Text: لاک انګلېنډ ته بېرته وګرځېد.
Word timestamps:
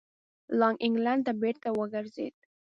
لاک 0.59 0.75
انګلېنډ 0.85 1.21
ته 1.25 1.31
بېرته 1.41 1.67
وګرځېد. 1.77 2.35